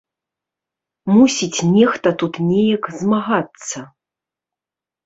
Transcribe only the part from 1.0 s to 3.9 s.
Мусіць нехта тут неяк змагацца.